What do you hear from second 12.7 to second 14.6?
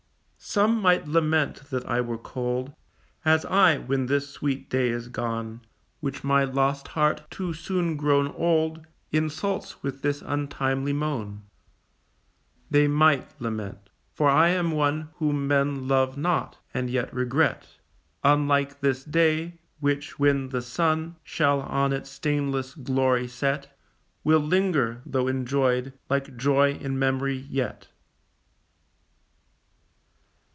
They might lament for I